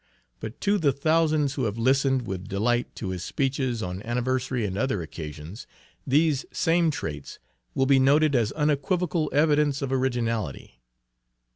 [0.39, 4.75] But to the thousands who have listened with delight to his speeches on anniversary and
[4.75, 5.67] other occasions,
[6.07, 7.37] these same traits
[7.75, 10.81] will be noted as unequivocal evidence of originality.